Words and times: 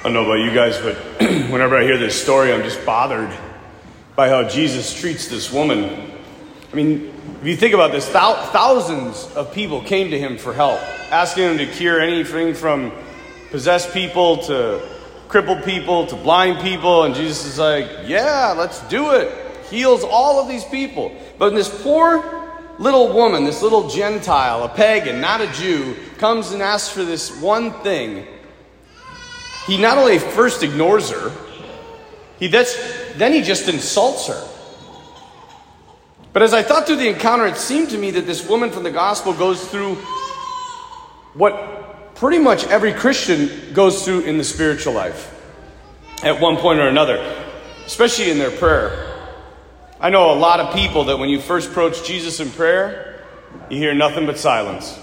I 0.00 0.04
don't 0.04 0.14
know 0.14 0.24
about 0.24 0.42
you 0.42 0.54
guys, 0.54 0.78
but 0.78 0.96
whenever 1.50 1.76
I 1.76 1.82
hear 1.82 1.98
this 1.98 2.18
story, 2.18 2.54
I'm 2.54 2.62
just 2.62 2.86
bothered 2.86 3.30
by 4.16 4.30
how 4.30 4.48
Jesus 4.48 4.98
treats 4.98 5.28
this 5.28 5.52
woman. 5.52 6.10
I 6.72 6.74
mean, 6.74 7.12
if 7.42 7.46
you 7.46 7.54
think 7.54 7.74
about 7.74 7.92
this, 7.92 8.08
thousands 8.08 9.30
of 9.36 9.52
people 9.52 9.82
came 9.82 10.10
to 10.10 10.18
him 10.18 10.38
for 10.38 10.54
help, 10.54 10.80
asking 11.12 11.50
him 11.50 11.58
to 11.58 11.66
cure 11.66 12.00
anything 12.00 12.54
from 12.54 12.92
possessed 13.50 13.92
people 13.92 14.38
to 14.44 14.80
crippled 15.28 15.64
people 15.64 16.06
to 16.06 16.16
blind 16.16 16.62
people. 16.62 17.04
And 17.04 17.14
Jesus 17.14 17.44
is 17.44 17.58
like, 17.58 17.86
Yeah, 18.06 18.54
let's 18.56 18.80
do 18.88 19.10
it. 19.10 19.30
Heals 19.68 20.02
all 20.02 20.40
of 20.40 20.48
these 20.48 20.64
people. 20.64 21.14
But 21.36 21.50
this 21.50 21.68
poor 21.82 22.58
little 22.78 23.12
woman, 23.12 23.44
this 23.44 23.60
little 23.60 23.90
Gentile, 23.90 24.64
a 24.64 24.68
pagan, 24.70 25.20
not 25.20 25.42
a 25.42 25.46
Jew, 25.52 25.94
comes 26.16 26.52
and 26.52 26.62
asks 26.62 26.88
for 26.88 27.04
this 27.04 27.38
one 27.42 27.82
thing. 27.82 28.26
He 29.70 29.76
not 29.76 29.98
only 29.98 30.18
first 30.18 30.64
ignores 30.64 31.10
her, 31.10 31.30
he 32.40 32.48
then 32.48 33.32
he 33.32 33.40
just 33.40 33.68
insults 33.68 34.26
her. 34.26 34.48
But 36.32 36.42
as 36.42 36.52
I 36.52 36.64
thought 36.64 36.88
through 36.88 36.96
the 36.96 37.08
encounter, 37.08 37.46
it 37.46 37.56
seemed 37.56 37.90
to 37.90 37.96
me 37.96 38.10
that 38.10 38.26
this 38.26 38.48
woman 38.48 38.72
from 38.72 38.82
the 38.82 38.90
gospel 38.90 39.32
goes 39.32 39.64
through 39.68 39.94
what 41.34 42.16
pretty 42.16 42.40
much 42.40 42.66
every 42.66 42.92
Christian 42.92 43.72
goes 43.72 44.04
through 44.04 44.22
in 44.22 44.38
the 44.38 44.44
spiritual 44.44 44.92
life 44.92 45.40
at 46.24 46.40
one 46.40 46.56
point 46.56 46.80
or 46.80 46.88
another, 46.88 47.18
especially 47.86 48.28
in 48.28 48.38
their 48.38 48.50
prayer. 48.50 49.06
I 50.00 50.10
know 50.10 50.32
a 50.32 50.34
lot 50.34 50.58
of 50.58 50.74
people 50.74 51.04
that 51.04 51.20
when 51.20 51.28
you 51.28 51.40
first 51.40 51.70
approach 51.70 52.04
Jesus 52.04 52.40
in 52.40 52.50
prayer, 52.50 53.24
you 53.70 53.76
hear 53.76 53.94
nothing 53.94 54.26
but 54.26 54.36
silence. 54.36 54.98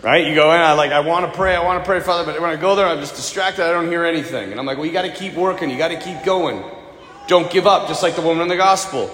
Right? 0.00 0.26
You 0.26 0.34
go 0.34 0.52
in, 0.52 0.60
I 0.60 0.74
like, 0.74 0.92
I 0.92 1.00
want 1.00 1.26
to 1.26 1.36
pray, 1.36 1.56
I 1.56 1.64
want 1.64 1.82
to 1.82 1.86
pray, 1.86 1.98
Father, 1.98 2.24
but 2.24 2.40
when 2.40 2.50
I 2.50 2.56
go 2.56 2.76
there, 2.76 2.86
I'm 2.86 3.00
just 3.00 3.16
distracted, 3.16 3.64
I 3.64 3.72
don't 3.72 3.88
hear 3.88 4.04
anything. 4.04 4.52
And 4.52 4.60
I'm 4.60 4.66
like, 4.66 4.76
well, 4.76 4.86
you 4.86 4.92
got 4.92 5.02
to 5.02 5.12
keep 5.12 5.34
working, 5.34 5.70
you 5.70 5.76
got 5.76 5.88
to 5.88 5.98
keep 5.98 6.22
going. 6.22 6.62
Don't 7.26 7.50
give 7.50 7.66
up, 7.66 7.88
just 7.88 8.02
like 8.02 8.14
the 8.14 8.22
woman 8.22 8.42
in 8.42 8.48
the 8.48 8.56
gospel. 8.56 9.10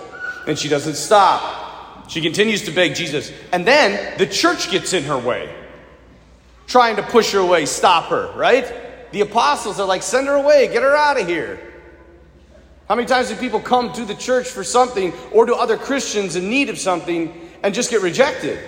And 0.46 0.58
she 0.58 0.68
doesn't 0.68 0.96
stop. 0.96 2.10
She 2.10 2.20
continues 2.20 2.62
to 2.62 2.70
beg 2.70 2.94
Jesus. 2.94 3.32
And 3.50 3.66
then 3.66 4.18
the 4.18 4.26
church 4.26 4.70
gets 4.70 4.92
in 4.92 5.04
her 5.04 5.18
way, 5.18 5.52
trying 6.66 6.96
to 6.96 7.02
push 7.02 7.32
her 7.32 7.38
away, 7.38 7.64
stop 7.64 8.10
her, 8.10 8.30
right? 8.36 9.10
The 9.12 9.22
apostles 9.22 9.80
are 9.80 9.86
like, 9.86 10.02
send 10.02 10.26
her 10.26 10.34
away, 10.34 10.68
get 10.68 10.82
her 10.82 10.94
out 10.94 11.18
of 11.18 11.26
here. 11.26 11.58
How 12.88 12.94
many 12.94 13.08
times 13.08 13.28
do 13.30 13.36
people 13.36 13.60
come 13.60 13.90
to 13.94 14.04
the 14.04 14.14
church 14.14 14.48
for 14.48 14.62
something 14.62 15.14
or 15.32 15.46
to 15.46 15.54
other 15.54 15.78
Christians 15.78 16.36
in 16.36 16.50
need 16.50 16.68
of 16.68 16.78
something 16.78 17.32
and 17.62 17.74
just 17.74 17.90
get 17.90 18.02
rejected? 18.02 18.58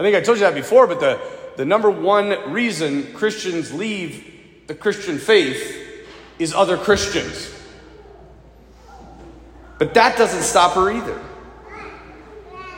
I 0.00 0.02
think 0.02 0.16
I 0.16 0.22
told 0.22 0.38
you 0.38 0.44
that 0.44 0.54
before, 0.54 0.86
but 0.86 0.98
the, 0.98 1.20
the 1.58 1.66
number 1.66 1.90
one 1.90 2.52
reason 2.52 3.12
Christians 3.12 3.70
leave 3.70 4.64
the 4.66 4.74
Christian 4.74 5.18
faith 5.18 6.06
is 6.38 6.54
other 6.54 6.78
Christians. 6.78 7.54
But 9.78 9.92
that 9.92 10.16
doesn't 10.16 10.44
stop 10.44 10.72
her 10.72 10.90
either. 10.90 11.18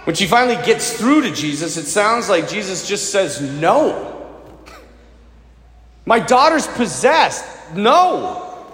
When 0.03 0.17
she 0.17 0.27
finally 0.27 0.56
gets 0.67 0.98
through 0.98 1.23
to 1.23 1.31
Jesus, 1.31 1.77
it 1.77 1.84
sounds 1.84 2.28
like 2.28 2.48
Jesus 2.48 2.89
just 2.89 3.12
says, 3.12 3.41
No. 3.41 4.09
My 6.05 6.19
daughter's 6.19 6.67
possessed. 6.67 7.45
No. 7.73 8.67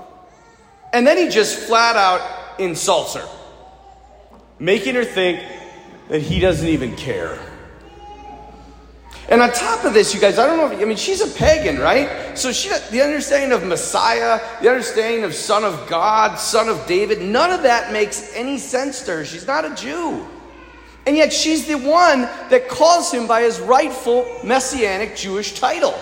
And 0.95 1.07
then 1.07 1.19
he 1.19 1.29
just 1.29 1.59
flat 1.59 1.97
out 1.97 2.59
insults 2.59 3.13
her, 3.13 3.29
making 4.59 4.95
her 4.95 5.05
think 5.05 5.45
that 6.09 6.23
he 6.23 6.41
doesn't 6.41 6.67
even 6.67 6.97
care. 6.97 7.39
And 9.29 9.43
on 9.43 9.53
top 9.53 9.85
of 9.85 9.93
this, 9.93 10.15
you 10.15 10.21
guys, 10.21 10.39
I 10.39 10.47
don't 10.47 10.57
know 10.57 10.71
if, 10.73 10.81
I 10.81 10.85
mean, 10.87 10.97
she's 10.97 11.21
a 11.21 11.39
pagan, 11.39 11.79
right? 11.79 12.37
So 12.37 12.51
she, 12.51 12.71
the 12.91 13.03
understanding 13.03 13.53
of 13.53 13.63
Messiah, 13.63 14.41
the 14.63 14.71
understanding 14.71 15.23
of 15.23 15.35
Son 15.35 15.65
of 15.65 15.87
God, 15.87 16.37
Son 16.37 16.69
of 16.69 16.87
David, 16.87 17.21
none 17.21 17.51
of 17.51 17.63
that 17.65 17.93
makes 17.93 18.35
any 18.35 18.57
sense 18.57 19.03
to 19.03 19.17
her. 19.17 19.25
She's 19.27 19.47
not 19.47 19.67
a 19.67 19.75
Jew. 19.75 20.27
And 21.07 21.17
yet 21.17 21.33
she's 21.33 21.67
the 21.67 21.77
one 21.77 22.23
that 22.51 22.69
calls 22.69 23.13
him 23.13 23.27
by 23.27 23.43
his 23.43 23.61
rightful 23.61 24.27
messianic 24.45 25.17
Jewish 25.17 25.59
title 25.59 25.95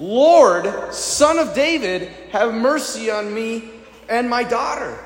Lord, 0.00 0.92
Son 0.92 1.38
of 1.38 1.54
David, 1.54 2.08
have 2.32 2.52
mercy 2.52 3.10
on 3.10 3.32
me 3.32 3.70
and 4.08 4.28
my 4.28 4.42
daughter. 4.42 4.98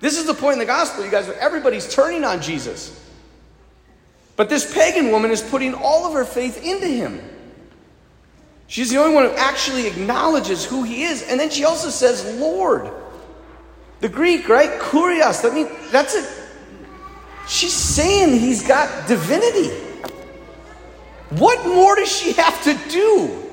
This 0.00 0.18
is 0.18 0.24
the 0.24 0.34
point 0.34 0.54
in 0.54 0.58
the 0.58 0.64
gospel, 0.64 1.04
you 1.04 1.10
guys, 1.10 1.28
where 1.28 1.38
everybody's 1.38 1.92
turning 1.92 2.24
on 2.24 2.40
Jesus. 2.40 3.01
But 4.42 4.48
this 4.48 4.74
pagan 4.74 5.12
woman 5.12 5.30
is 5.30 5.40
putting 5.40 5.72
all 5.72 6.04
of 6.04 6.14
her 6.14 6.24
faith 6.24 6.64
into 6.64 6.88
him. 6.88 7.22
She's 8.66 8.90
the 8.90 8.96
only 8.96 9.14
one 9.14 9.26
who 9.26 9.30
actually 9.36 9.86
acknowledges 9.86 10.64
who 10.64 10.82
he 10.82 11.04
is. 11.04 11.22
And 11.22 11.38
then 11.38 11.48
she 11.48 11.62
also 11.62 11.90
says, 11.90 12.24
Lord. 12.40 12.90
The 14.00 14.08
Greek, 14.08 14.48
right? 14.48 14.80
Kurios. 14.80 15.42
That 15.42 15.54
means 15.54 15.70
that's 15.92 16.16
it. 16.16 16.28
She's 17.46 17.72
saying 17.72 18.40
he's 18.40 18.66
got 18.66 19.06
divinity. 19.06 19.68
What 21.38 21.64
more 21.64 21.94
does 21.94 22.10
she 22.10 22.32
have 22.32 22.64
to 22.64 22.76
do? 22.90 23.48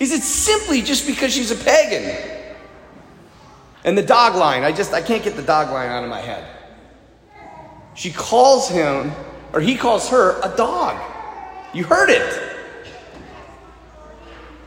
Is 0.00 0.10
it 0.10 0.22
simply 0.22 0.82
just 0.82 1.06
because 1.06 1.32
she's 1.32 1.52
a 1.52 1.64
pagan? 1.64 2.16
And 3.84 3.96
the 3.96 4.02
dog 4.02 4.34
line, 4.34 4.64
I 4.64 4.72
just 4.72 4.92
I 4.92 5.02
can't 5.02 5.22
get 5.22 5.36
the 5.36 5.42
dog 5.42 5.70
line 5.70 5.88
out 5.88 6.02
of 6.02 6.10
my 6.10 6.20
head. 6.20 6.44
She 7.94 8.10
calls 8.10 8.68
him, 8.68 9.12
or 9.54 9.60
he 9.60 9.76
calls 9.76 10.10
her 10.10 10.40
a 10.42 10.54
dog. 10.56 11.00
You 11.72 11.84
heard 11.84 12.10
it. 12.10 12.42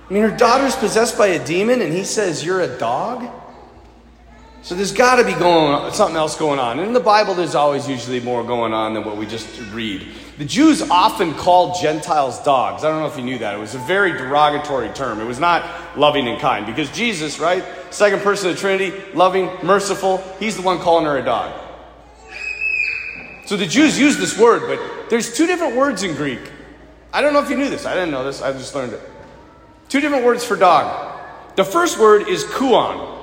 I 0.10 0.14
mean, 0.14 0.24
her 0.24 0.36
daughter's 0.36 0.76
possessed 0.76 1.18
by 1.18 1.28
a 1.28 1.46
demon, 1.46 1.82
and 1.82 1.94
he 1.94 2.06
says, 2.06 2.44
You're 2.44 2.62
a 2.62 2.78
dog? 2.80 3.30
So 4.62 4.76
there's 4.76 4.94
got 4.94 5.18
to 5.18 5.24
be 5.24 5.34
going 5.34 5.74
on, 5.74 5.94
something 5.94 6.18
else 6.18 6.36
going 6.36 6.60
on. 6.60 6.80
And 6.80 6.88
in 6.88 6.94
the 6.94 7.00
Bible, 7.00 7.34
there's 7.34 7.56
always 7.56 7.88
usually 7.88 8.20
more 8.20 8.44
going 8.44 8.74
on 8.74 8.94
than 8.94 9.06
what 9.06 9.16
we 9.16 9.26
just 9.26 9.48
read. 9.72 10.08
The 10.38 10.46
Jews 10.46 10.82
often 10.82 11.34
called 11.36 11.82
Gentiles 11.82 12.42
dogs. 12.44 12.84
I 12.84 12.90
don't 12.90 13.00
know 13.00 13.08
if 13.08 13.18
you 13.18 13.24
knew 13.24 13.38
that. 13.38 13.56
It 13.56 13.60
was 13.60 13.76
a 13.76 13.80
very 13.80 14.12
derogatory 14.12 14.90
term. 14.90 15.22
It 15.22 15.26
was 15.26 15.40
not 15.40 15.98
loving 15.98 16.28
and 16.28 16.40
kind 16.40 16.66
because 16.66 16.92
Jesus, 16.92 17.40
right? 17.40 17.64
Second 17.92 18.22
person 18.22 18.50
of 18.50 18.56
the 18.56 18.60
Trinity, 18.60 18.94
loving, 19.14 19.50
merciful, 19.64 20.18
he's 20.40 20.58
the 20.58 20.64
one 20.64 20.80
calling 20.80 21.06
her 21.06 21.18
a 21.18 21.24
dog. 21.24 21.67
So 23.48 23.56
the 23.56 23.66
Jews 23.66 23.98
use 23.98 24.18
this 24.18 24.38
word, 24.38 24.64
but 24.68 25.10
there's 25.10 25.34
two 25.34 25.48
different 25.48 25.78
words 25.78 26.04
in 26.04 26.16
Greek. 26.16 26.52
I 27.14 27.22
don't 27.22 27.32
know 27.32 27.42
if 27.42 27.50
you 27.50 27.56
knew 27.56 27.70
this. 27.70 27.86
I 27.86 27.94
didn't 27.94 28.12
know 28.12 28.26
this. 28.26 28.42
I 28.42 28.52
just 28.52 28.76
learned 28.76 28.92
it. 28.92 29.02
Two 29.88 30.02
different 30.02 30.26
words 30.26 30.44
for 30.44 30.58
dog. 30.58 31.18
The 31.56 31.64
first 31.64 31.98
word 31.98 32.28
is 32.28 32.44
kuon. 32.44 33.16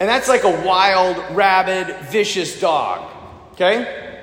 And 0.00 0.08
that's 0.08 0.26
like 0.26 0.44
a 0.44 0.66
wild, 0.66 1.36
rabid, 1.36 1.94
vicious 2.06 2.58
dog. 2.58 3.10
Okay? 3.52 4.16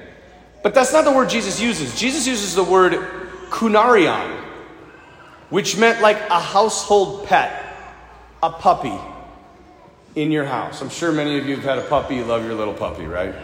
But 0.64 0.74
that's 0.74 0.92
not 0.92 1.06
the 1.06 1.12
word 1.12 1.30
Jesus 1.30 1.62
uses. 1.62 1.96
Jesus 1.96 2.26
uses 2.26 2.56
the 2.56 2.64
word 2.64 2.94
kunarion, 3.52 4.36
which 5.52 5.78
meant 5.78 6.02
like 6.02 6.18
a 6.32 6.40
household 6.40 7.28
pet, 7.28 7.78
a 8.42 8.50
puppy 8.50 8.98
in 10.16 10.32
your 10.32 10.46
house. 10.46 10.82
I'm 10.82 10.90
sure 10.90 11.12
many 11.12 11.38
of 11.38 11.46
you 11.46 11.56
have 11.56 11.66
had 11.66 11.78
a 11.78 11.88
puppy, 11.88 12.16
you 12.16 12.26
love 12.26 12.44
your 12.46 12.56
little 12.56 12.74
puppy, 12.74 13.06
right? 13.06 13.36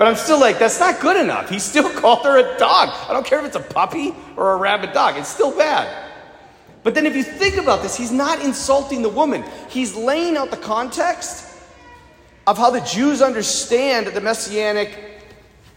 But 0.00 0.08
I'm 0.08 0.16
still 0.16 0.40
like, 0.40 0.58
that's 0.58 0.80
not 0.80 0.98
good 0.98 1.22
enough. 1.22 1.50
He 1.50 1.58
still 1.58 1.90
called 2.00 2.24
her 2.24 2.38
a 2.38 2.58
dog. 2.58 2.88
I 3.06 3.12
don't 3.12 3.26
care 3.26 3.38
if 3.38 3.44
it's 3.44 3.56
a 3.56 3.60
puppy 3.60 4.14
or 4.34 4.54
a 4.54 4.56
rabid 4.56 4.94
dog, 4.94 5.18
it's 5.18 5.28
still 5.28 5.54
bad. 5.54 6.10
But 6.82 6.94
then 6.94 7.04
if 7.04 7.14
you 7.14 7.22
think 7.22 7.58
about 7.58 7.82
this, 7.82 7.98
he's 7.98 8.10
not 8.10 8.42
insulting 8.42 9.02
the 9.02 9.10
woman, 9.10 9.44
he's 9.68 9.94
laying 9.94 10.38
out 10.38 10.50
the 10.50 10.56
context 10.56 11.54
of 12.46 12.56
how 12.56 12.70
the 12.70 12.80
Jews 12.80 13.20
understand 13.20 14.06
the 14.06 14.22
messianic 14.22 15.20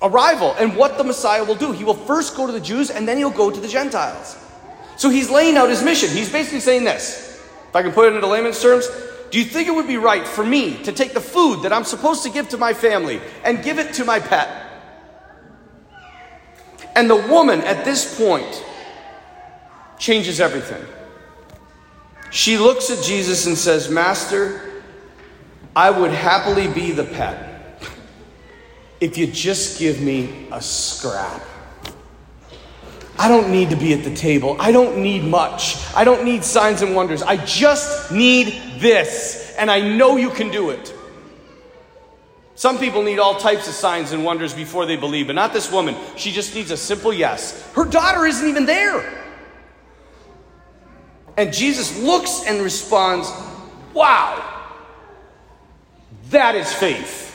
arrival 0.01 0.55
and 0.57 0.73
what 0.77 0.97
the 0.97 1.03
Messiah 1.03 1.43
will 1.43 1.55
do. 1.55 1.73
He 1.73 1.83
will 1.83 1.93
first 1.93 2.37
go 2.37 2.47
to 2.47 2.53
the 2.53 2.61
Jews 2.61 2.91
and 2.91 3.05
then 3.05 3.17
he'll 3.17 3.29
go 3.29 3.51
to 3.51 3.59
the 3.59 3.67
Gentiles. 3.67 4.37
So 4.95 5.09
he's 5.09 5.29
laying 5.29 5.57
out 5.57 5.69
his 5.69 5.83
mission. 5.83 6.07
He's 6.07 6.31
basically 6.31 6.61
saying 6.61 6.85
this. 6.85 7.43
If 7.67 7.75
I 7.75 7.81
can 7.81 7.91
put 7.91 8.07
it 8.07 8.15
into 8.15 8.27
layman's 8.27 8.61
terms, 8.61 8.87
do 9.33 9.39
you 9.39 9.45
think 9.45 9.67
it 9.67 9.71
would 9.71 9.87
be 9.87 9.97
right 9.97 10.27
for 10.27 10.45
me 10.45 10.77
to 10.83 10.91
take 10.91 11.15
the 11.15 11.19
food 11.19 11.63
that 11.63 11.73
I'm 11.73 11.85
supposed 11.85 12.21
to 12.21 12.29
give 12.29 12.49
to 12.49 12.57
my 12.59 12.71
family 12.71 13.19
and 13.43 13.63
give 13.63 13.79
it 13.79 13.95
to 13.95 14.05
my 14.05 14.19
pet? 14.19 14.47
And 16.95 17.09
the 17.09 17.15
woman 17.15 17.61
at 17.61 17.83
this 17.83 18.15
point 18.15 18.63
changes 19.97 20.39
everything. 20.39 20.85
She 22.29 22.59
looks 22.59 22.91
at 22.91 23.03
Jesus 23.03 23.47
and 23.47 23.57
says, 23.57 23.89
Master, 23.89 24.83
I 25.75 25.89
would 25.89 26.11
happily 26.11 26.67
be 26.67 26.91
the 26.91 27.05
pet 27.05 27.81
if 29.01 29.17
you 29.17 29.25
just 29.25 29.79
give 29.79 29.99
me 29.99 30.47
a 30.51 30.61
scrap. 30.61 31.41
I 33.17 33.27
don't 33.27 33.51
need 33.51 33.71
to 33.71 33.75
be 33.75 33.93
at 33.93 34.03
the 34.03 34.13
table. 34.13 34.57
I 34.59 34.71
don't 34.71 34.97
need 34.97 35.23
much. 35.23 35.77
I 35.95 36.03
don't 36.03 36.23
need 36.23 36.43
signs 36.43 36.83
and 36.83 36.95
wonders. 36.95 37.23
I 37.23 37.37
just 37.37 38.11
need 38.11 38.72
this. 38.83 39.55
And 39.57 39.71
I 39.71 39.79
know 39.79 40.17
you 40.17 40.29
can 40.29 40.51
do 40.51 40.69
it. 40.69 40.93
Some 42.55 42.77
people 42.77 43.01
need 43.01 43.17
all 43.17 43.35
types 43.35 43.67
of 43.67 43.73
signs 43.73 44.11
and 44.11 44.23
wonders 44.23 44.53
before 44.53 44.85
they 44.85 44.95
believe, 44.95 45.27
but 45.27 45.33
not 45.33 45.53
this 45.53 45.71
woman. 45.71 45.95
She 46.15 46.31
just 46.31 46.53
needs 46.53 46.69
a 46.69 46.77
simple 46.77 47.11
yes. 47.11 47.67
Her 47.73 47.85
daughter 47.85 48.27
isn't 48.27 48.47
even 48.47 48.67
there. 48.67 49.23
And 51.35 51.51
Jesus 51.51 51.99
looks 51.99 52.43
and 52.45 52.61
responds, 52.61 53.31
Wow, 53.93 54.67
that 56.29 56.53
is 56.53 56.71
faith, 56.71 57.29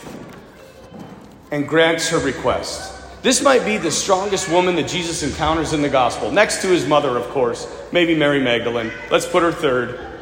and 1.51 1.69
grants 1.69 2.09
her 2.11 2.19
request. 2.19 2.95
This 3.23 3.43
might 3.43 3.65
be 3.65 3.77
the 3.77 3.91
strongest 3.91 4.49
woman 4.49 4.77
that 4.77 4.87
Jesus 4.87 5.25
encounters 5.25 5.73
in 5.73 5.83
the 5.83 5.89
gospel, 5.89 6.31
next 6.31 6.63
to 6.63 6.69
his 6.69 6.87
mother, 6.87 7.17
of 7.17 7.29
course, 7.31 7.67
maybe 7.91 8.15
Mary 8.15 8.41
Magdalene. 8.41 8.93
Let's 9.11 9.27
put 9.27 9.43
her 9.43 9.51
third. 9.51 10.18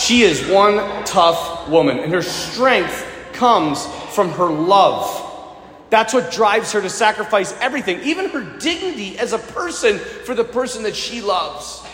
She 0.00 0.22
is 0.22 0.48
one 0.48 1.04
tough 1.04 1.68
woman, 1.68 1.98
and 1.98 2.10
her 2.12 2.22
strength 2.22 3.06
comes 3.34 3.86
from 4.14 4.30
her 4.30 4.46
love. 4.46 5.26
That's 5.90 6.14
what 6.14 6.32
drives 6.32 6.72
her 6.72 6.80
to 6.80 6.88
sacrifice 6.88 7.52
everything, 7.60 8.00
even 8.00 8.30
her 8.30 8.42
dignity 8.58 9.18
as 9.18 9.34
a 9.34 9.38
person, 9.38 9.98
for 9.98 10.34
the 10.34 10.42
person 10.42 10.84
that 10.84 10.96
she 10.96 11.20
loves. 11.20 11.84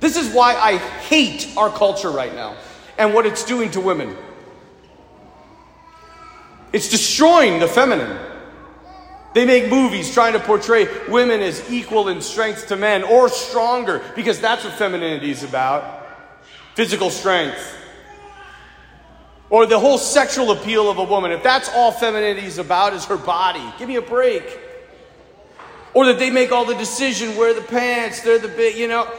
This 0.00 0.16
is 0.16 0.34
why 0.34 0.56
I 0.56 0.76
hate 0.76 1.48
our 1.56 1.70
culture 1.70 2.10
right 2.10 2.34
now 2.34 2.54
and 2.98 3.14
what 3.14 3.24
it's 3.24 3.44
doing 3.44 3.70
to 3.70 3.80
women. 3.80 4.14
It's 6.74 6.90
destroying 6.90 7.60
the 7.60 7.68
feminine. 7.68 8.18
They 9.34 9.46
make 9.46 9.70
movies 9.70 10.12
trying 10.12 10.34
to 10.34 10.40
portray 10.40 10.86
women 11.08 11.40
as 11.40 11.70
equal 11.72 12.08
in 12.08 12.20
strength 12.20 12.66
to 12.68 12.76
men 12.76 13.02
or 13.02 13.30
stronger 13.30 14.02
because 14.14 14.38
that's 14.38 14.64
what 14.64 14.74
femininity 14.74 15.30
is 15.30 15.44
about 15.44 16.01
physical 16.74 17.10
strength. 17.10 17.78
Or 19.50 19.66
the 19.66 19.78
whole 19.78 19.98
sexual 19.98 20.50
appeal 20.52 20.90
of 20.90 20.98
a 20.98 21.04
woman. 21.04 21.30
If 21.30 21.42
that's 21.42 21.68
all 21.74 21.92
femininity 21.92 22.46
is 22.46 22.58
about, 22.58 22.94
is 22.94 23.04
her 23.04 23.18
body. 23.18 23.62
Give 23.78 23.88
me 23.88 23.96
a 23.96 24.02
break. 24.02 24.58
Or 25.94 26.06
that 26.06 26.18
they 26.18 26.30
make 26.30 26.52
all 26.52 26.64
the 26.64 26.74
decision, 26.74 27.36
wear 27.36 27.52
the 27.52 27.60
pants, 27.60 28.22
they're 28.22 28.38
the 28.38 28.48
big, 28.48 28.76
you 28.76 28.88
know. 28.88 29.10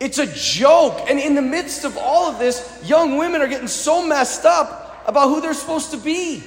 It's 0.00 0.18
a 0.18 0.26
joke. 0.26 1.08
And 1.08 1.20
in 1.20 1.34
the 1.34 1.42
midst 1.42 1.84
of 1.84 1.96
all 1.96 2.28
of 2.28 2.38
this, 2.38 2.82
young 2.84 3.18
women 3.18 3.40
are 3.40 3.46
getting 3.46 3.68
so 3.68 4.04
messed 4.04 4.44
up 4.44 5.04
about 5.06 5.28
who 5.28 5.40
they're 5.40 5.54
supposed 5.54 5.92
to 5.92 5.96
be. 5.96 6.42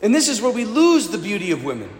And 0.00 0.14
this 0.14 0.28
is 0.28 0.40
where 0.40 0.52
we 0.52 0.64
lose 0.64 1.08
the 1.08 1.18
beauty 1.18 1.50
of 1.50 1.64
women. 1.64 1.90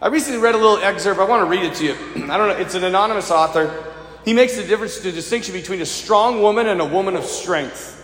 I 0.00 0.08
recently 0.08 0.40
read 0.40 0.56
a 0.56 0.58
little 0.58 0.78
excerpt. 0.78 1.20
I 1.20 1.24
want 1.24 1.42
to 1.42 1.50
read 1.50 1.62
it 1.62 1.74
to 1.76 1.84
you. 1.84 1.92
I 2.32 2.36
don't 2.36 2.48
know. 2.48 2.56
It's 2.56 2.74
an 2.74 2.82
anonymous 2.82 3.30
author. 3.30 3.91
He 4.24 4.32
makes 4.32 4.56
the 4.56 4.62
difference, 4.62 4.98
the 4.98 5.12
distinction 5.12 5.54
between 5.54 5.80
a 5.80 5.86
strong 5.86 6.40
woman 6.40 6.68
and 6.68 6.80
a 6.80 6.84
woman 6.84 7.16
of 7.16 7.24
strength. 7.24 7.98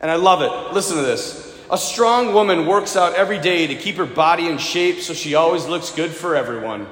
And 0.00 0.10
I 0.10 0.16
love 0.16 0.42
it. 0.42 0.74
Listen 0.74 0.96
to 0.96 1.02
this. 1.02 1.56
A 1.70 1.78
strong 1.78 2.34
woman 2.34 2.66
works 2.66 2.96
out 2.96 3.14
every 3.14 3.38
day 3.38 3.68
to 3.68 3.74
keep 3.74 3.96
her 3.96 4.04
body 4.04 4.46
in 4.46 4.58
shape 4.58 5.00
so 5.00 5.14
she 5.14 5.34
always 5.34 5.66
looks 5.66 5.90
good 5.90 6.10
for 6.10 6.36
everyone. 6.36 6.86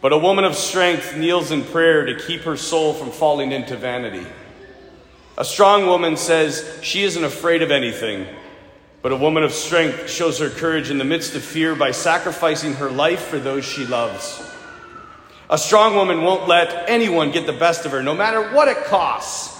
But 0.00 0.12
a 0.12 0.18
woman 0.18 0.44
of 0.44 0.54
strength 0.54 1.16
kneels 1.16 1.50
in 1.50 1.64
prayer 1.64 2.06
to 2.06 2.18
keep 2.18 2.42
her 2.42 2.56
soul 2.56 2.94
from 2.94 3.10
falling 3.10 3.52
into 3.52 3.76
vanity. 3.76 4.26
A 5.36 5.44
strong 5.44 5.86
woman 5.86 6.16
says 6.16 6.78
she 6.82 7.02
isn't 7.02 7.22
afraid 7.22 7.62
of 7.62 7.70
anything, 7.70 8.26
but 9.02 9.12
a 9.12 9.16
woman 9.16 9.42
of 9.42 9.52
strength 9.52 10.08
shows 10.08 10.38
her 10.38 10.50
courage 10.50 10.90
in 10.90 10.98
the 10.98 11.04
midst 11.04 11.34
of 11.34 11.42
fear 11.42 11.74
by 11.74 11.90
sacrificing 11.90 12.74
her 12.74 12.90
life 12.90 13.26
for 13.26 13.38
those 13.38 13.64
she 13.64 13.84
loves. 13.84 14.47
A 15.50 15.56
strong 15.56 15.94
woman 15.94 16.22
won't 16.22 16.46
let 16.46 16.90
anyone 16.90 17.30
get 17.30 17.46
the 17.46 17.54
best 17.54 17.86
of 17.86 17.92
her, 17.92 18.02
no 18.02 18.14
matter 18.14 18.52
what 18.52 18.68
it 18.68 18.84
costs. 18.84 19.56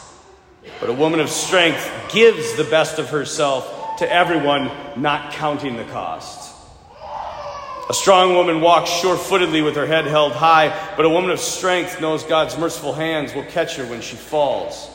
But 0.80 0.90
a 0.90 0.92
woman 0.92 1.18
of 1.18 1.30
strength 1.30 1.90
gives 2.12 2.56
the 2.56 2.64
best 2.64 2.98
of 2.98 3.08
herself 3.08 3.96
to 3.98 4.12
everyone, 4.12 4.70
not 4.96 5.32
counting 5.32 5.76
the 5.76 5.84
cost. 5.84 6.54
A 7.88 7.94
strong 7.94 8.34
woman 8.34 8.60
walks 8.60 8.90
sure 8.90 9.16
footedly 9.16 9.62
with 9.62 9.76
her 9.76 9.86
head 9.86 10.04
held 10.04 10.32
high, 10.32 10.78
but 10.94 11.06
a 11.06 11.08
woman 11.08 11.30
of 11.30 11.40
strength 11.40 12.02
knows 12.02 12.22
God's 12.22 12.58
merciful 12.58 12.92
hands 12.92 13.34
will 13.34 13.44
catch 13.44 13.76
her 13.76 13.86
when 13.86 14.02
she 14.02 14.16
falls. 14.16 14.90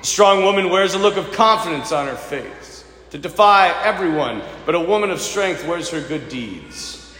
A 0.00 0.06
strong 0.06 0.44
woman 0.44 0.70
wears 0.70 0.94
a 0.94 0.98
look 0.98 1.16
of 1.16 1.32
confidence 1.32 1.90
on 1.90 2.06
her 2.06 2.14
face 2.14 2.84
to 3.10 3.18
defy 3.18 3.68
everyone, 3.82 4.42
but 4.64 4.76
a 4.76 4.80
woman 4.80 5.10
of 5.10 5.20
strength 5.20 5.66
wears 5.66 5.90
her 5.90 6.00
good 6.00 6.28
deeds. 6.28 7.12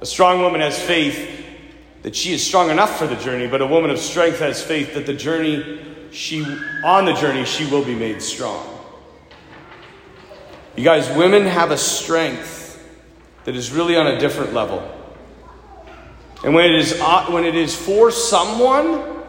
A 0.00 0.06
strong 0.06 0.40
woman 0.40 0.60
has 0.60 0.80
faith 0.80 1.46
that 2.02 2.14
she 2.14 2.32
is 2.32 2.44
strong 2.44 2.70
enough 2.70 2.98
for 2.98 3.06
the 3.06 3.16
journey, 3.16 3.46
but 3.46 3.60
a 3.60 3.66
woman 3.66 3.90
of 3.90 3.98
strength 3.98 4.38
has 4.40 4.62
faith 4.62 4.94
that 4.94 5.06
the 5.06 5.14
journey 5.14 5.80
she 6.10 6.44
on 6.84 7.04
the 7.04 7.12
journey 7.12 7.44
she 7.44 7.66
will 7.66 7.84
be 7.84 7.94
made 7.94 8.22
strong. 8.22 8.66
You 10.76 10.84
guys, 10.84 11.10
women 11.16 11.44
have 11.44 11.70
a 11.70 11.76
strength 11.76 12.82
that 13.44 13.56
is 13.56 13.72
really 13.72 13.96
on 13.96 14.06
a 14.06 14.18
different 14.18 14.52
level. 14.52 14.94
And 16.44 16.54
when 16.54 16.66
it 16.66 16.76
is 16.76 16.98
uh, 17.00 17.26
when 17.26 17.44
it 17.44 17.56
is 17.56 17.74
for 17.74 18.10
someone, 18.10 19.24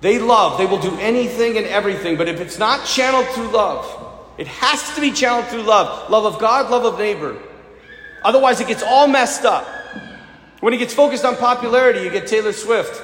they 0.00 0.18
love. 0.18 0.58
They 0.58 0.66
will 0.66 0.80
do 0.80 0.96
anything 0.98 1.56
and 1.58 1.66
everything, 1.66 2.16
but 2.16 2.28
if 2.28 2.40
it's 2.40 2.58
not 2.58 2.86
channeled 2.86 3.26
through 3.28 3.48
love, 3.48 3.84
it 4.38 4.46
has 4.46 4.94
to 4.94 5.00
be 5.00 5.10
channeled 5.10 5.46
through 5.46 5.62
love. 5.62 6.08
Love 6.08 6.24
of 6.24 6.40
God, 6.40 6.70
love 6.70 6.84
of 6.84 6.98
neighbor. 6.98 7.36
Otherwise, 8.22 8.60
it 8.60 8.68
gets 8.68 8.82
all 8.82 9.08
messed 9.08 9.44
up. 9.44 9.66
When 10.60 10.74
it 10.74 10.78
gets 10.78 10.94
focused 10.94 11.24
on 11.24 11.36
popularity, 11.36 12.00
you 12.00 12.10
get 12.10 12.26
Taylor 12.26 12.52
Swift. 12.52 12.96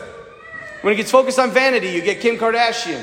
When 0.82 0.92
it 0.92 0.96
gets 0.96 1.10
focused 1.10 1.38
on 1.38 1.50
vanity, 1.50 1.88
you 1.88 2.02
get 2.02 2.20
Kim 2.20 2.36
Kardashian. 2.36 3.02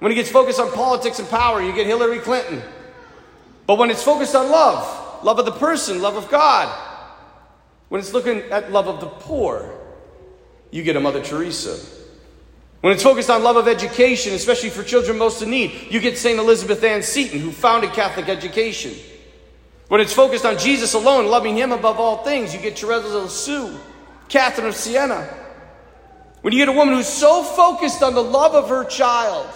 When 0.00 0.10
it 0.10 0.14
gets 0.16 0.30
focused 0.30 0.58
on 0.58 0.72
politics 0.72 1.18
and 1.18 1.28
power, 1.28 1.62
you 1.62 1.72
get 1.72 1.86
Hillary 1.86 2.18
Clinton. 2.18 2.62
But 3.66 3.78
when 3.78 3.90
it's 3.90 4.02
focused 4.02 4.34
on 4.34 4.50
love, 4.50 5.24
love 5.24 5.38
of 5.38 5.44
the 5.44 5.52
person, 5.52 6.02
love 6.02 6.16
of 6.16 6.28
God, 6.30 6.68
when 7.88 8.00
it's 8.00 8.12
looking 8.12 8.40
at 8.50 8.72
love 8.72 8.88
of 8.88 9.00
the 9.00 9.06
poor, 9.06 9.78
you 10.70 10.82
get 10.82 10.96
a 10.96 11.00
Mother 11.00 11.22
Teresa. 11.22 11.78
When 12.80 12.92
it's 12.92 13.02
focused 13.02 13.28
on 13.28 13.42
love 13.42 13.56
of 13.56 13.68
education, 13.68 14.32
especially 14.32 14.70
for 14.70 14.82
children 14.82 15.18
most 15.18 15.42
in 15.42 15.50
need, 15.50 15.88
you 15.90 16.00
get 16.00 16.16
St. 16.16 16.38
Elizabeth 16.38 16.82
Ann 16.82 17.02
Seton, 17.02 17.40
who 17.40 17.50
founded 17.50 17.92
Catholic 17.92 18.28
education. 18.28 18.92
When 19.90 20.00
it's 20.00 20.12
focused 20.12 20.44
on 20.44 20.56
Jesus 20.56 20.94
alone, 20.94 21.26
loving 21.26 21.56
Him 21.56 21.72
above 21.72 21.98
all 21.98 22.18
things, 22.22 22.54
you 22.54 22.60
get 22.60 22.76
Teresa 22.76 23.08
of 23.08 23.24
Lisieux, 23.24 23.76
Catherine 24.28 24.68
of 24.68 24.76
Siena. 24.76 25.28
When 26.42 26.52
you 26.54 26.60
get 26.60 26.68
a 26.68 26.78
woman 26.78 26.94
who's 26.94 27.08
so 27.08 27.42
focused 27.42 28.00
on 28.00 28.14
the 28.14 28.22
love 28.22 28.54
of 28.54 28.68
her 28.68 28.84
child 28.84 29.48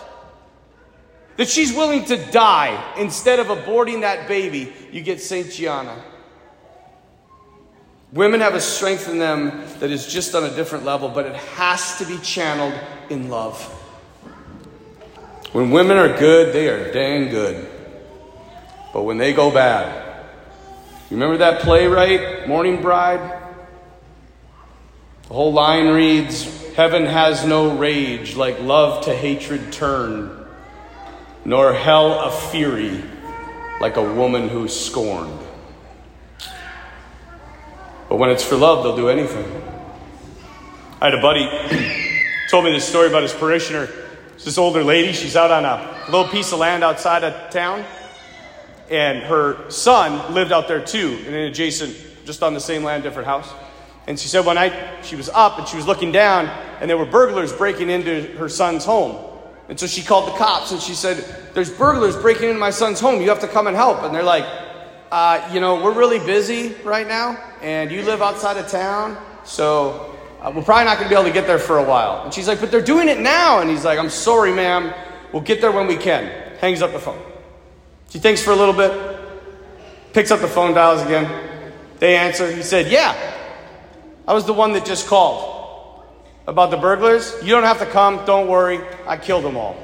that 1.36 1.48
she's 1.48 1.72
willing 1.72 2.04
to 2.06 2.16
die 2.32 2.94
instead 2.98 3.38
of 3.38 3.46
aborting 3.46 4.00
that 4.00 4.26
baby, 4.26 4.72
you 4.90 5.02
get 5.02 5.20
St. 5.20 5.52
Gianna. 5.52 6.02
Women 8.12 8.40
have 8.40 8.56
a 8.56 8.60
strength 8.60 9.08
in 9.08 9.20
them 9.20 9.64
that 9.78 9.92
is 9.92 10.04
just 10.04 10.34
on 10.34 10.42
a 10.42 10.50
different 10.56 10.84
level, 10.84 11.08
but 11.08 11.26
it 11.26 11.36
has 11.36 11.96
to 11.98 12.05
be 12.05 12.19
channeled 12.19 12.74
in 13.08 13.31
love. 13.31 13.62
When 15.53 15.70
women 15.70 15.96
are 15.96 16.19
good, 16.19 16.53
they 16.53 16.69
are 16.69 16.93
dang 16.93 17.29
good. 17.31 17.69
But 18.93 19.05
when 19.05 19.17
they 19.17 19.32
go 19.32 19.53
bad, 19.53 20.04
remember 21.15 21.39
that 21.39 21.61
playwright, 21.63 22.49
Mourning 22.49 22.83
Bride? 22.83 23.21
The 25.29 25.35
whole 25.35 25.53
line 25.53 25.89
reads 25.89 26.44
Heaven 26.75 27.06
has 27.06 27.47
no 27.47 27.77
rage 27.77 28.35
like 28.35 28.61
love 28.61 29.05
to 29.05 29.15
hatred 29.15 29.73
turn, 29.73 30.44
nor 31.44 31.73
hell 31.73 32.21
a 32.21 32.31
fury 32.33 33.03
like 33.81 33.97
a 33.97 34.15
woman 34.15 34.49
who's 34.49 34.79
scorned. 34.79 35.41
But 38.09 38.17
when 38.17 38.31
it's 38.31 38.44
for 38.44 38.56
love, 38.56 38.83
they'll 38.83 38.97
do 38.97 39.09
anything. 39.09 39.47
I 41.01 41.11
had 41.11 41.15
a 41.15 41.23
buddy 41.23 41.47
told 42.51 42.65
me 42.65 42.73
this 42.73 42.89
story 42.89 43.09
about 43.09 43.23
his 43.23 43.33
parishioner. 43.33 43.89
It's 44.35 44.44
this 44.44 44.59
older 44.59 44.83
lady. 44.83 45.13
She's 45.13 45.37
out 45.37 45.51
on 45.51 45.65
a 45.65 46.11
little 46.11 46.29
piece 46.29 46.53
of 46.53 46.59
land 46.59 46.83
outside 46.83 47.23
of 47.23 47.51
town 47.51 47.85
and 48.91 49.22
her 49.22 49.70
son 49.70 50.34
lived 50.34 50.53
out 50.53 50.69
there 50.69 50.84
too, 50.84 51.19
in 51.26 51.34
an 51.34 51.43
adjacent, 51.43 51.96
just 52.24 52.43
on 52.43 52.55
the 52.55 52.60
same 52.60 52.84
land, 52.84 53.03
different 53.03 53.26
house. 53.26 53.50
And 54.06 54.19
she 54.19 54.29
said 54.29 54.44
one 54.44 54.56
night 54.56 55.05
she 55.05 55.17
was 55.17 55.29
up 55.31 55.58
and 55.58 55.67
she 55.67 55.76
was 55.76 55.86
looking 55.86 56.12
down, 56.12 56.46
and 56.81 56.91
there 56.91 56.98
were 56.98 57.06
burglars 57.06 57.53
breaking 57.53 57.91
into 57.91 58.22
her 58.36 58.48
son's 58.48 58.84
home. 58.84 59.31
And 59.69 59.81
so 59.81 59.86
she 59.86 60.03
called 60.03 60.29
the 60.29 60.36
cops 60.36 60.72
and 60.72 60.81
she 60.81 60.94
said, 60.94 61.24
There's 61.55 61.70
burglars 61.70 62.17
breaking 62.17 62.48
into 62.50 62.60
my 62.60 62.70
son's 62.70 63.00
home. 63.00 63.22
You 63.22 63.31
have 63.31 63.41
to 63.41 63.48
come 63.48 63.67
and 63.67 63.74
help. 63.74 64.03
And 64.03 64.14
they're 64.14 64.22
like, 64.22 64.44
uh, 65.10 65.48
You 65.53 65.60
know, 65.60 65.82
we're 65.82 65.94
really 65.94 66.19
busy 66.19 66.74
right 66.84 67.08
now, 67.08 67.43
and 67.62 67.91
you 67.91 68.03
live 68.03 68.20
outside 68.20 68.58
of 68.58 68.69
town, 68.69 69.17
so 69.44 70.14
uh, 70.43 70.53
we're 70.55 70.62
probably 70.62 70.84
not 70.84 70.98
going 70.98 71.08
to 71.08 71.14
be 71.14 71.19
able 71.19 71.29
to 71.29 71.32
get 71.32 71.46
there 71.46 71.58
for 71.58 71.79
a 71.79 71.84
while. 71.84 72.24
And 72.24 72.34
she's 72.34 72.46
like, 72.46 72.60
But 72.60 72.70
they're 72.70 72.82
doing 72.82 73.08
it 73.08 73.20
now. 73.20 73.60
And 73.60 73.70
he's 73.70 73.84
like, 73.84 73.98
I'm 73.98 74.10
sorry, 74.10 74.53
ma'am. 74.53 74.93
We'll 75.32 75.43
get 75.43 75.62
there 75.62 75.72
when 75.72 75.86
we 75.86 75.96
can. 75.96 76.26
Hangs 76.60 76.82
up 76.82 76.93
the 76.93 76.98
phone. 76.98 77.33
She 78.11 78.19
thinks 78.19 78.43
for 78.43 78.53
a 78.53 78.56
little 78.56 78.75
bit, 78.75 79.19
picks 80.13 80.31
up 80.31 80.41
the 80.41 80.49
phone, 80.49 80.75
dials 80.75 81.03
again. 81.03 81.51
They 81.99 82.17
answer. 82.17 82.51
He 82.51 82.63
said, 82.63 82.91
Yeah, 82.91 83.15
I 84.27 84.34
was 84.34 84.46
the 84.46 84.53
one 84.53 84.73
that 84.73 84.84
just 84.84 85.06
called 85.06 86.05
about 86.46 86.70
the 86.70 86.77
burglars. 86.77 87.34
You 87.43 87.51
don't 87.51 87.65
have 87.65 87.79
to 87.79 87.87
come. 87.87 88.25
Don't 88.25 88.49
worry. 88.49 88.81
I 89.06 89.17
killed 89.17 89.44
them 89.44 89.56
all. 89.56 89.77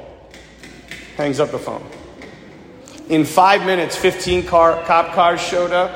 Hangs 1.17 1.39
up 1.39 1.51
the 1.51 1.59
phone. 1.59 1.85
In 3.09 3.25
five 3.25 3.65
minutes, 3.65 3.95
15 3.95 4.45
car, 4.45 4.81
cop 4.85 5.13
cars 5.13 5.41
showed 5.41 5.71
up. 5.71 5.91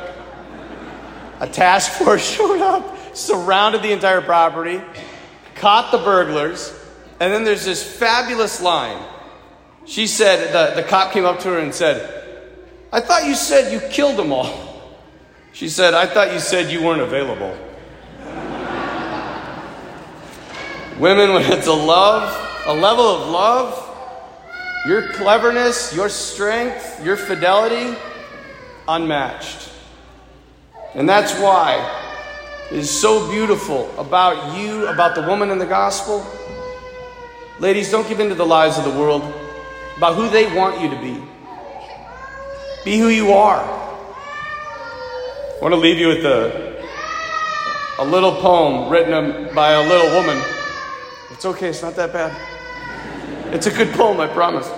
A 1.39 1.47
task 1.47 1.91
force 2.03 2.27
showed 2.27 2.61
up. 2.61 3.15
surrounded 3.15 3.81
the 3.81 3.91
entire 3.91 4.21
property, 4.21 4.81
caught 5.55 5.91
the 5.91 5.97
burglars, 5.99 6.77
and 7.19 7.31
then 7.31 7.43
there's 7.45 7.63
this 7.63 7.81
fabulous 7.81 8.61
line. 8.61 9.01
She 9.85 10.07
said, 10.07 10.51
the, 10.51 10.81
the 10.81 10.87
cop 10.87 11.13
came 11.13 11.25
up 11.25 11.39
to 11.41 11.49
her 11.49 11.59
and 11.59 11.73
said, 11.73 12.11
I 12.91 13.01
thought 13.01 13.25
you 13.25 13.35
said 13.35 13.71
you 13.71 13.79
killed 13.89 14.17
them 14.17 14.31
all. 14.31 14.81
She 15.53 15.69
said, 15.69 15.93
I 15.93 16.05
thought 16.05 16.33
you 16.33 16.39
said 16.39 16.71
you 16.71 16.83
weren't 16.83 17.01
available. 17.01 17.55
Women, 20.99 21.33
when 21.33 21.51
it's 21.51 21.67
a 21.67 21.73
love, 21.73 22.65
a 22.65 22.73
level 22.73 23.05
of 23.05 23.29
love, 23.29 23.81
your 24.87 25.11
cleverness, 25.13 25.93
your 25.93 26.09
strength, 26.09 27.03
your 27.03 27.17
fidelity, 27.17 27.97
unmatched. 28.87 29.71
And 30.93 31.07
that's 31.07 31.33
why 31.39 31.77
it 32.71 32.77
is 32.77 32.89
so 32.89 33.29
beautiful 33.29 33.93
about 33.99 34.57
you, 34.57 34.87
about 34.87 35.15
the 35.15 35.21
woman 35.21 35.51
in 35.51 35.57
the 35.57 35.65
gospel. 35.65 36.25
Ladies, 37.59 37.91
don't 37.91 38.07
give 38.07 38.19
in 38.19 38.29
to 38.29 38.35
the 38.35 38.45
lies 38.45 38.77
of 38.77 38.83
the 38.83 38.97
world 38.99 39.23
about 39.97 40.15
who 40.15 40.29
they 40.29 40.53
want 40.55 40.81
you 40.81 40.89
to 40.89 40.99
be. 41.01 41.21
Be 42.83 42.99
who 42.99 43.07
you 43.07 43.31
are. 43.33 43.61
I 45.55 45.57
want 45.61 45.73
to 45.73 45.79
leave 45.79 45.97
you 45.97 46.09
with 46.09 46.25
a, 46.25 46.83
a 47.99 48.05
little 48.05 48.35
poem 48.35 48.91
written 48.91 49.13
um, 49.13 49.55
by 49.55 49.71
a 49.71 49.87
little 49.87 50.11
woman. 50.11 50.41
It's 51.31 51.45
okay, 51.45 51.69
it's 51.69 51.81
not 51.81 51.95
that 51.95 52.13
bad. 52.13 52.35
It's 53.53 53.67
a 53.67 53.71
good 53.71 53.93
poem, 53.93 54.19
I 54.19 54.27
promise. 54.27 54.69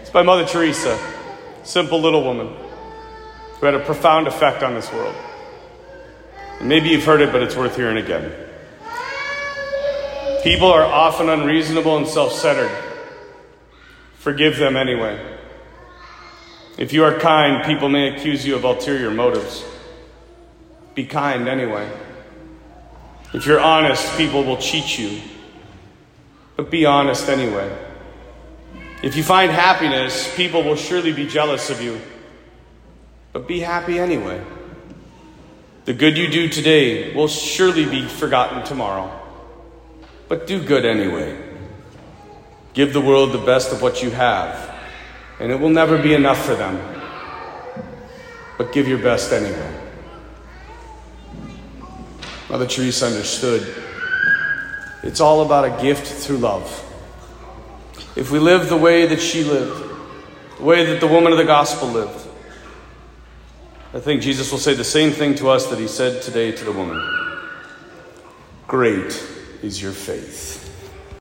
It's 0.00 0.10
by 0.10 0.22
Mother 0.22 0.44
Teresa, 0.44 0.98
simple 1.62 2.00
little 2.00 2.24
woman 2.24 2.54
who 3.58 3.66
had 3.66 3.74
a 3.74 3.80
profound 3.80 4.26
effect 4.26 4.64
on 4.64 4.74
this 4.74 4.92
world. 4.92 5.14
And 6.58 6.68
maybe 6.68 6.88
you've 6.88 7.04
heard 7.04 7.20
it, 7.20 7.30
but 7.30 7.42
it's 7.42 7.54
worth 7.54 7.76
hearing 7.76 7.96
again. 7.98 8.32
People 10.42 10.66
are 10.66 10.82
often 10.82 11.28
unreasonable 11.28 11.96
and 11.96 12.06
self 12.06 12.32
centered. 12.32 12.91
Forgive 14.22 14.56
them 14.56 14.76
anyway. 14.76 15.18
If 16.78 16.92
you 16.92 17.02
are 17.02 17.18
kind, 17.18 17.64
people 17.64 17.88
may 17.88 18.14
accuse 18.14 18.46
you 18.46 18.54
of 18.54 18.62
ulterior 18.62 19.10
motives. 19.10 19.64
Be 20.94 21.04
kind 21.04 21.48
anyway. 21.48 21.90
If 23.34 23.46
you're 23.46 23.58
honest, 23.58 24.16
people 24.16 24.44
will 24.44 24.58
cheat 24.58 24.96
you. 24.96 25.20
But 26.54 26.70
be 26.70 26.86
honest 26.86 27.28
anyway. 27.28 27.76
If 29.02 29.16
you 29.16 29.24
find 29.24 29.50
happiness, 29.50 30.32
people 30.36 30.62
will 30.62 30.76
surely 30.76 31.12
be 31.12 31.26
jealous 31.26 31.68
of 31.68 31.82
you. 31.82 32.00
But 33.32 33.48
be 33.48 33.58
happy 33.58 33.98
anyway. 33.98 34.40
The 35.84 35.94
good 35.94 36.16
you 36.16 36.28
do 36.28 36.48
today 36.48 37.12
will 37.12 37.26
surely 37.26 37.86
be 37.86 38.06
forgotten 38.06 38.62
tomorrow. 38.62 39.10
But 40.28 40.46
do 40.46 40.62
good 40.62 40.84
anyway. 40.84 41.41
Give 42.74 42.92
the 42.92 43.00
world 43.00 43.32
the 43.32 43.44
best 43.44 43.72
of 43.72 43.82
what 43.82 44.02
you 44.02 44.10
have 44.10 44.72
and 45.42 45.50
it 45.50 45.58
will 45.58 45.70
never 45.70 46.00
be 46.00 46.14
enough 46.14 46.44
for 46.44 46.54
them. 46.54 46.80
But 48.56 48.72
give 48.72 48.86
your 48.86 48.98
best 48.98 49.32
anyway. 49.32 49.80
Mother 52.48 52.66
Teresa 52.66 53.06
understood 53.06 53.74
it's 55.02 55.20
all 55.20 55.42
about 55.44 55.64
a 55.64 55.82
gift 55.82 56.06
through 56.06 56.38
love. 56.38 56.78
If 58.14 58.30
we 58.30 58.38
live 58.38 58.68
the 58.68 58.76
way 58.76 59.06
that 59.06 59.20
she 59.20 59.42
lived, 59.42 59.90
the 60.58 60.64
way 60.64 60.84
that 60.84 61.00
the 61.00 61.08
woman 61.08 61.32
of 61.32 61.38
the 61.38 61.44
gospel 61.44 61.88
lived, 61.88 62.28
I 63.92 63.98
think 63.98 64.22
Jesus 64.22 64.52
will 64.52 64.60
say 64.60 64.74
the 64.74 64.84
same 64.84 65.10
thing 65.10 65.34
to 65.36 65.48
us 65.48 65.66
that 65.66 65.78
he 65.78 65.88
said 65.88 66.22
today 66.22 66.52
to 66.52 66.64
the 66.64 66.72
woman 66.72 67.00
Great 68.68 69.12
is 69.60 69.82
your 69.82 69.92
faith. 69.92 70.61